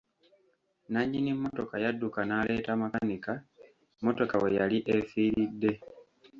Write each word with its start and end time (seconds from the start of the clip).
Nannyini 0.91 1.31
mmotoka 1.35 1.75
yadduka 1.83 2.19
n'aleeta 2.25 2.71
makanika 2.81 3.33
mmotoka 4.01 4.35
we 4.41 4.49
yali 4.59 4.77
efiiridde. 4.95 5.71